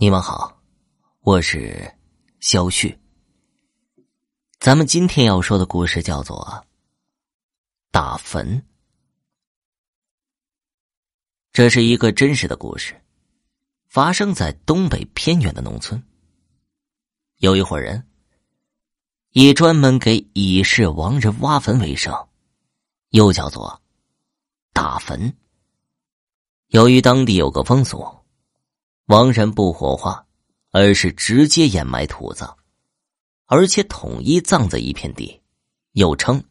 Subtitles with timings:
[0.00, 0.62] 你们好，
[1.22, 1.92] 我是
[2.38, 2.96] 肖旭。
[4.60, 6.38] 咱们今天要说的故事叫做
[7.90, 8.46] 《打坟》，
[11.50, 12.94] 这是一个真实的故事，
[13.88, 16.00] 发生在东北偏远的农村。
[17.38, 18.06] 有一伙人
[19.30, 22.14] 以专门给已逝亡人挖坟为生，
[23.08, 23.82] 又叫做
[24.72, 25.36] 打坟。
[26.68, 28.17] 由于当地有个风俗。
[29.08, 30.26] 亡人不火化，
[30.70, 32.54] 而是直接掩埋土葬，
[33.46, 35.40] 而且统一葬在一片地，
[35.92, 36.44] 又称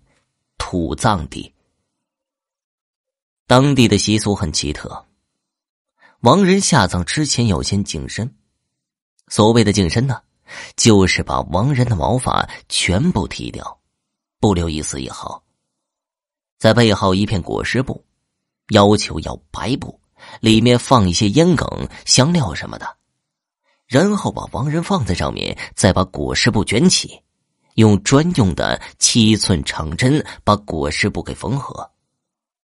[0.58, 1.54] 土葬地。
[3.46, 5.05] 当地的习俗很奇特，
[6.22, 8.35] 亡人下葬之前要先净身。
[9.27, 10.24] 所谓的净身呢，
[10.76, 13.80] 就是把亡人的毛发全部剃掉，
[14.40, 15.44] 不留一丝一毫，
[16.58, 18.04] 再备好一片裹尸布，
[18.70, 20.02] 要求要白布。
[20.40, 21.68] 里面放一些烟梗、
[22.05, 22.98] 香料什么的，
[23.86, 27.21] 然后把亡人放在上面，再把裹尸布卷起，
[27.76, 31.90] 用专用的七寸长针把裹尸布给缝合。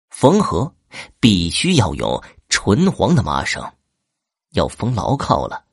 [0.10, 0.74] 缝合
[1.20, 3.64] 必须要用纯黄的麻绳，
[4.54, 5.66] 要缝牢靠了。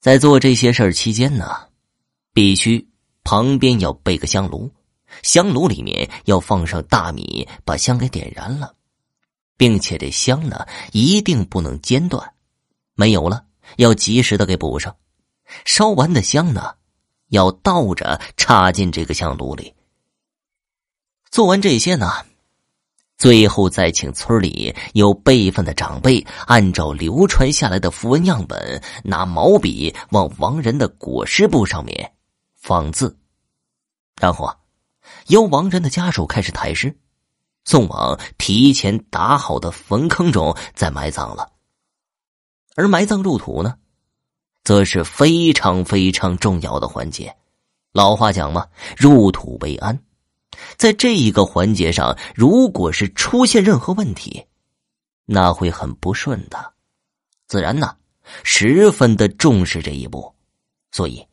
[0.00, 1.68] 在做这些事儿期间呢，
[2.32, 2.86] 必须
[3.22, 4.70] 旁边要备个香炉，
[5.22, 8.74] 香炉里面要放上大米，把香给点燃了。
[9.56, 12.32] 并且这香呢，一定不能间断，
[12.94, 13.44] 没有了
[13.76, 14.96] 要及时的给补上。
[15.64, 16.74] 烧完的香呢，
[17.28, 19.74] 要倒着插进这个香炉里。
[21.30, 22.10] 做完这些呢，
[23.16, 32.12] 最后再请村里有辈分的长辈，按照流传下来的符文样本，拿毛笔往亡人的裹尸布上面
[32.56, 33.16] 放字，
[34.20, 34.56] 然后啊，
[35.28, 36.96] 由亡人的家属开始抬尸。
[37.64, 41.50] 送往提前打好的坟坑中，再埋葬了。
[42.76, 43.76] 而埋葬入土呢，
[44.64, 47.34] 则是非常非常重要的环节。
[47.92, 48.66] 老话讲嘛
[48.98, 49.98] ，“入土为安”。
[50.76, 54.44] 在这一个环节上，如果是出现任何问题，
[55.24, 56.72] 那会很不顺的。
[57.46, 57.96] 自然呢，
[58.42, 60.34] 十分的重视这一步，
[60.90, 61.26] 所以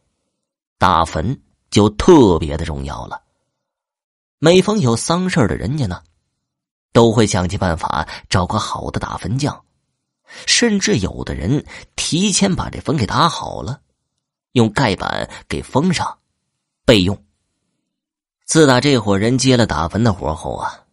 [0.77, 3.21] 打坟就特别的重要了。
[4.37, 6.01] 每逢有丧事的人家呢。
[6.93, 9.63] 都会想尽办法找个好的打坟匠，
[10.45, 11.65] 甚至有的人
[11.95, 13.81] 提前把这坟给打好了，
[14.53, 16.19] 用盖板给封上，
[16.85, 17.23] 备用。
[18.45, 20.83] 自打这伙人接了打坟的活后啊，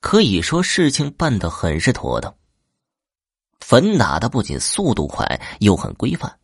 [0.00, 2.34] 可以说事情办得很是妥当。
[3.60, 6.38] 坟打的不仅速度快，又很规范，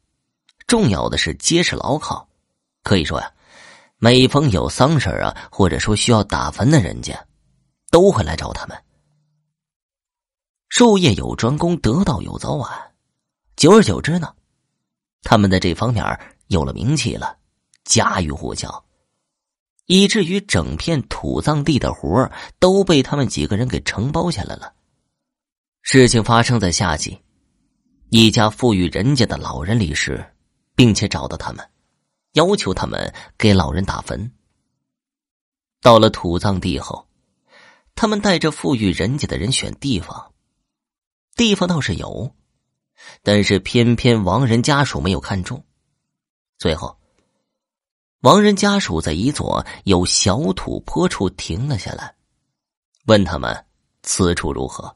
[0.67, 2.29] 重要的是结实牢靠。
[2.83, 3.31] 可以说呀，
[3.99, 7.27] 每逢有丧事啊，或者说需要打坟的人家，
[7.91, 8.83] 都会来找他们。
[10.71, 12.93] 术业有专攻，得道有早晚。
[13.57, 14.33] 久而久之呢，
[15.23, 17.37] 他们在这方面有了名气了，
[17.85, 18.85] 家喻户晓，
[19.87, 24.73] 以至于整片土葬地的活都被他们几个人给承包下来了。
[25.83, 27.19] 事情发生在夏季，
[28.11, 30.25] 一家富裕人家的老人离世，
[30.77, 31.69] 并且找到他们，
[32.35, 34.33] 要求他们给老人打坟。
[35.83, 37.09] 到了土葬地后，
[37.97, 40.31] 他们带着富裕人家的人选地方。
[41.37, 42.35] 地方倒是有，
[43.23, 45.65] 但是偏偏亡人家属没有看中。
[46.59, 46.99] 最后，
[48.21, 52.15] 亡人家属在一座有小土坡处停了下来，
[53.07, 53.65] 问他们
[54.03, 54.95] 此处如何。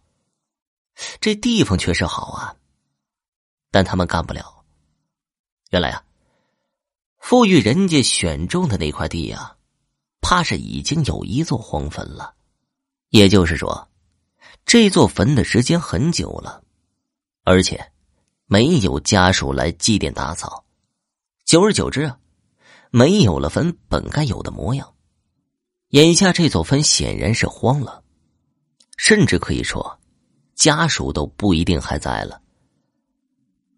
[1.20, 2.54] 这地方确实好啊，
[3.70, 4.64] 但他们干不了。
[5.70, 6.04] 原来啊，
[7.18, 9.56] 富裕人家选中的那块地呀，
[10.20, 12.34] 怕是已经有一座荒坟了，
[13.08, 13.88] 也就是说。
[14.66, 16.62] 这座坟的时间很久了，
[17.44, 17.92] 而且
[18.46, 20.64] 没有家属来祭奠打扫，
[21.44, 22.18] 久而久之啊，
[22.90, 24.94] 没有了坟本该有的模样。
[25.90, 28.02] 眼下这座坟显然是荒了，
[28.96, 30.00] 甚至可以说
[30.54, 32.40] 家属都不一定还在了。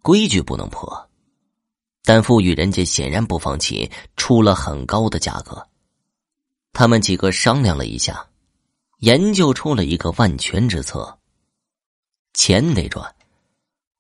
[0.03, 1.11] 规矩不能破，
[2.05, 5.67] 但富裕人家显然不放弃，出了很高的价格。
[6.73, 8.29] 他们几个商量了一下。
[8.99, 11.19] 研究出了一个万全之策。
[12.33, 13.15] 钱得赚，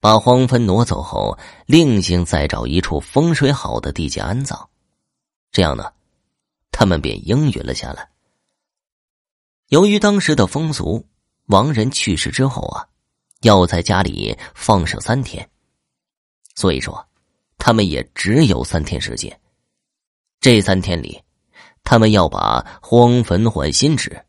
[0.00, 4.68] 把荒坟挪走后，另行再找一处风水好的地界安葬。
[5.52, 5.92] 这样呢，
[6.70, 8.08] 他们便应允了下来。
[9.68, 11.04] 由于当时的风俗，
[11.46, 12.86] 亡人去世之后啊，
[13.40, 15.48] 要在家里放上三天，
[16.54, 17.06] 所以说，
[17.56, 19.40] 他们也只有三天时间。
[20.40, 21.22] 这三天里，
[21.82, 24.25] 他们要把荒坟换新址。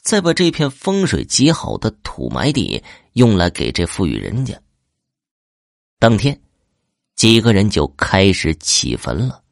[0.00, 2.82] 再把这片风水极好的土埋地
[3.12, 4.60] 用来给这富裕人家。
[5.98, 6.40] 当天，
[7.14, 9.42] 几个人就开始起坟了。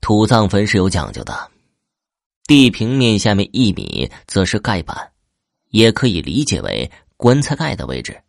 [0.00, 1.50] 土葬坟是有讲究的，
[2.44, 5.12] 地平面下面一米则是盖板，
[5.68, 8.20] 也可以理解为棺材盖的位置。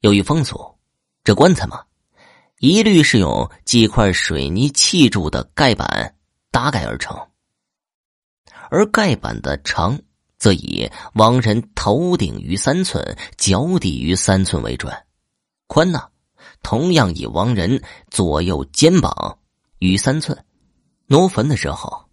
[0.00, 0.78] 由于风俗，
[1.24, 1.82] 这棺材嘛，
[2.58, 6.14] 一律是用几块水泥砌筑的盖板
[6.50, 7.18] 搭盖而成，
[8.70, 10.00] 而盖板的长
[10.38, 14.90] 则以亡人头顶于三寸、脚底于三寸为准，
[15.66, 16.08] 宽呢，
[16.62, 19.38] 同样以亡人左右肩膀
[19.80, 20.44] 于三寸。
[21.06, 22.08] 挪坟的时候，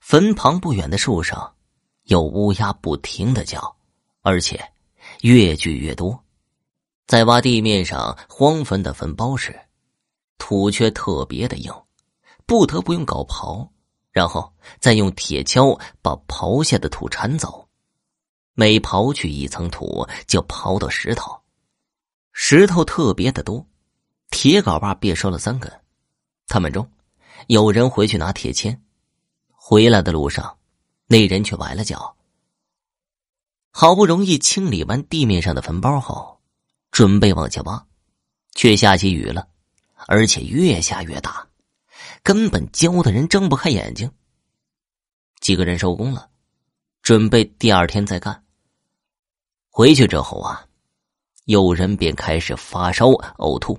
[0.00, 1.52] 坟旁不远的树上，
[2.04, 3.76] 有乌鸦不停的叫，
[4.22, 4.72] 而且
[5.22, 6.24] 越聚越多。
[7.06, 9.58] 在挖地面上荒坟的坟包时，
[10.38, 11.72] 土却特别的硬，
[12.46, 13.68] 不得不用镐刨，
[14.16, 17.68] 然后再用铁锹把刨下的土铲走。
[18.54, 21.38] 每刨去一层土，就刨到石头，
[22.32, 23.66] 石头特别的多，
[24.30, 25.70] 铁镐把别收了三根。
[26.46, 26.90] 他们中。
[27.48, 28.80] 有人回去拿铁锨，
[29.52, 30.56] 回来的路上，
[31.06, 32.16] 那人却崴了脚。
[33.70, 36.40] 好不容易清理完地面上的坟包后，
[36.90, 37.86] 准备往下挖，
[38.54, 39.46] 却下起雨了，
[40.06, 41.46] 而且越下越大，
[42.26, 44.10] 根本浇的人睁不开眼睛。
[45.38, 46.28] 几个人收工了，
[47.00, 48.44] 准备第二天再干。
[49.70, 50.66] 回去之后啊，
[51.44, 53.78] 有人便开始发烧、呕吐。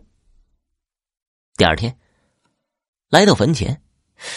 [1.57, 1.93] 第二天。
[3.09, 3.81] 来到坟前，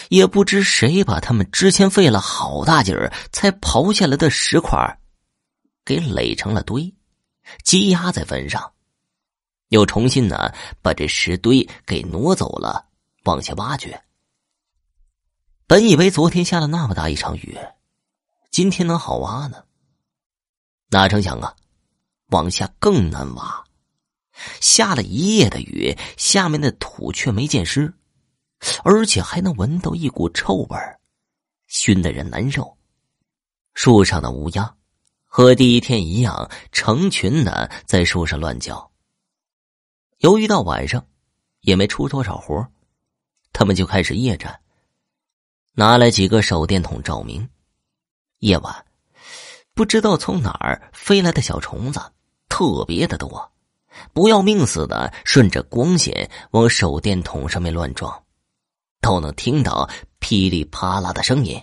[0.09, 5.01] 也不知谁把他们之前费了好大劲儿才刨下来的石块
[5.85, 6.93] 给垒成了堆，
[7.62, 8.73] 积压在坟上，
[9.69, 10.53] 又重新呢
[10.83, 12.89] 把这石堆给挪走了，
[13.25, 14.02] 往下挖掘。
[15.67, 17.58] 本以为昨天下了那么大一场雨，
[18.50, 19.64] 今天能好挖呢，
[20.88, 21.55] 哪成想啊，
[22.28, 23.64] 往下更难挖。
[24.61, 27.93] 下了一夜的雨，下面的土却没见湿。
[28.84, 30.76] 而且还能闻到一股臭味，
[31.66, 32.76] 熏得人难受。
[33.73, 34.75] 树上的乌鸦
[35.25, 38.90] 和第一天一样，成群的在树上乱叫。
[40.19, 41.06] 由于到晚上
[41.61, 42.66] 也没出多少活
[43.61, 44.59] 他们就开始夜战，
[45.73, 47.47] 拿来几个手电筒照明。
[48.39, 48.87] 夜晚，
[49.75, 52.01] 不知道从哪儿飞来的小虫子
[52.49, 53.53] 特别的多，
[54.15, 58.25] 不要命似的顺着光线往手电筒上面乱撞。
[59.03, 59.91] 都能听到
[60.21, 61.62] 噼里啪啦的声音，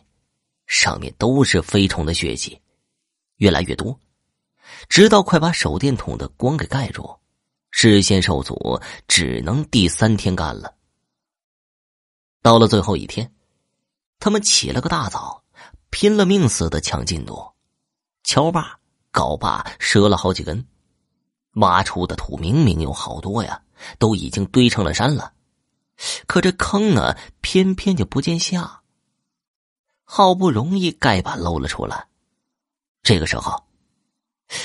[0.67, 2.61] 上面都是飞虫的血迹，
[3.37, 3.99] 越来越多，
[4.87, 7.17] 直到快把手电筒的光给盖住，
[7.71, 10.75] 视线受阻，只能第三天干了。
[12.47, 13.29] 到了最后一天，
[14.19, 15.43] 他们起了个大早，
[15.89, 17.45] 拼了命似的抢进度，
[18.23, 18.79] 锹把、
[19.11, 20.65] 镐把折了好几根，
[21.55, 23.61] 挖出的土明明有好多呀，
[23.99, 25.33] 都已经堆成了山了。
[26.25, 28.81] 可这坑呢，偏偏就不见下。
[30.05, 32.07] 好不容易盖板露了出来，
[33.03, 33.61] 这个时候，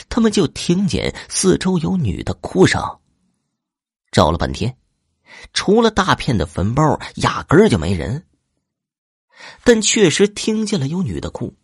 [0.09, 2.81] 他们就听见四周有女的哭声。
[4.13, 4.77] 找了半天，
[5.53, 8.27] 除了大片的坟包，压根儿就没人。
[9.65, 11.55] 但确实听见了有女的哭。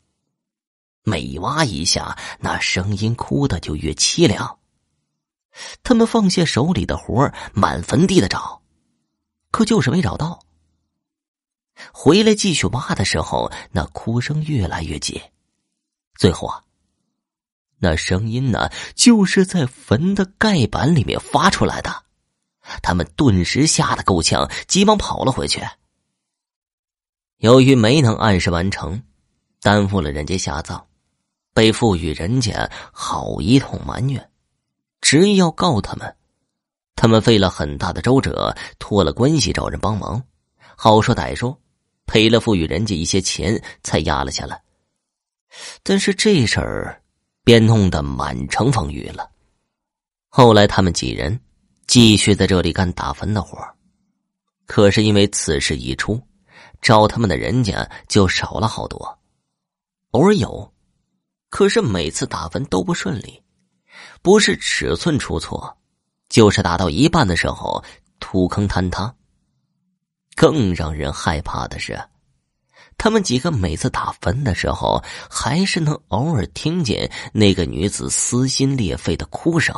[1.04, 4.58] 每挖一下，那声音哭的就越凄凉。
[5.82, 8.62] 他们放下手里的活满坟地的找。
[9.50, 10.44] 可就是没找到。
[11.92, 15.20] 回来继续挖的时候，那哭声越来越近，
[16.16, 16.64] 最后啊，
[17.78, 22.04] 那声音呢，就是在坟的盖板里面发出来的。
[22.82, 25.60] 他们顿时吓得够呛，急忙跑了回去。
[27.38, 29.02] 由于没能按时完成，
[29.60, 30.84] 耽误了人家下葬，
[31.54, 34.30] 被赋予人家好一通埋怨，
[35.00, 36.16] 执意要告他们。
[36.96, 40.20] 他们费了很大的周折，托了关系找人帮忙，
[40.74, 41.56] 好说歹说，
[42.06, 44.60] 赔了赋予人家一些钱，才压了下来。
[45.84, 47.00] 但是这事儿，
[47.44, 49.30] 便弄得满城风雨了。
[50.28, 51.40] 后来他们几人
[51.88, 53.58] 继续在这里干打坟的活
[54.66, 56.22] 可是因为此事一出，
[56.82, 59.18] 找他们的人家就少了好多。
[60.10, 60.70] 偶尔有，
[61.48, 63.42] 可是每次打坟都不顺利，
[64.20, 65.76] 不是尺寸出错。
[66.28, 67.82] 就是打到一半的时候，
[68.20, 69.14] 土坑坍塌。
[70.36, 71.98] 更让人害怕的是，
[72.98, 79.74] 他们几个每次打坟的时候，还是能偶尔听见那个女子撕心裂肺的哭声。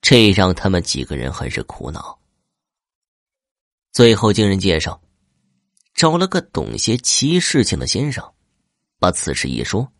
[0.00, 2.18] 这让他们几个人很是苦恼。
[3.92, 5.00] 最后经人介绍，
[5.94, 8.24] 找了个懂些奇事情的先生，
[8.98, 9.90] 把此事一说。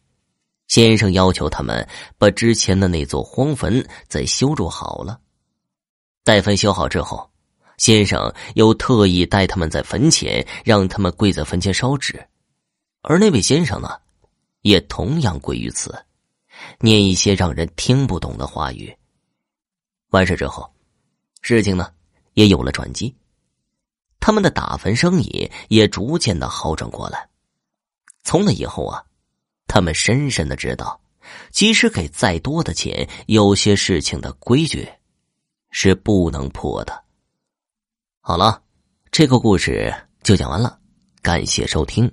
[0.69, 1.89] 先生要求他们
[2.19, 5.19] 把之前的那座荒坟再修筑好了，
[6.25, 7.31] 待坟修好之后，
[7.79, 12.23] 先生又特意带他们在坟前，让他们跪在坟前烧纸，
[13.01, 13.99] 而那位先生呢，
[14.61, 16.05] 也同样跪于此，
[16.81, 18.95] 念一些让人听不懂的话语。
[20.11, 20.73] 完事之后，
[21.43, 21.93] 事情呢
[22.35, 23.15] 也有了转机，
[24.21, 27.29] 他们的打坟生意也逐渐的好转过来。
[28.23, 29.05] 从那以后啊，
[29.67, 31.01] 他们深深的知道，
[31.51, 34.89] 即使给再多的钱，有些事情的规矩
[35.71, 37.05] 是不能破的。
[38.21, 38.63] 好了，
[39.11, 40.79] 这个故事就讲完了，
[41.23, 42.11] 感谢收听。